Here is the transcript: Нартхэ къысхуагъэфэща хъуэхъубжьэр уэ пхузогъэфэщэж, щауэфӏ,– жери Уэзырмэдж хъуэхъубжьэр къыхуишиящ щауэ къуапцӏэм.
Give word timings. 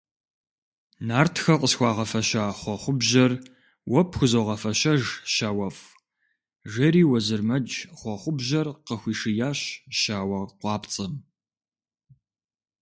Нартхэ 1.07 1.53
къысхуагъэфэща 1.59 2.43
хъуэхъубжьэр 2.59 3.31
уэ 3.91 4.01
пхузогъэфэщэж, 4.09 5.03
щауэфӏ,– 5.33 5.85
жери 6.71 7.03
Уэзырмэдж 7.09 7.71
хъуэхъубжьэр 7.99 8.67
къыхуишиящ 8.85 9.59
щауэ 9.99 10.41
къуапцӏэм. 10.59 11.13